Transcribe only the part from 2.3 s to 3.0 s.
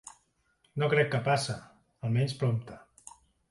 prompte.